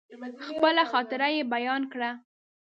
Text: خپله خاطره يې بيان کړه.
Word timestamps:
خپله 0.47 0.83
خاطره 0.91 1.27
يې 1.35 1.41
بيان 1.53 1.81
کړه. 1.93 2.11